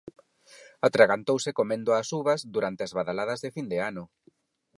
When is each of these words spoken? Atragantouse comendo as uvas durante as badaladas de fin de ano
Atragantouse 0.87 1.49
comendo 1.59 1.89
as 1.93 2.09
uvas 2.19 2.41
durante 2.55 2.81
as 2.83 2.93
badaladas 2.97 3.39
de 3.43 3.53
fin 3.55 3.65
de 3.73 3.77
ano 3.89 4.03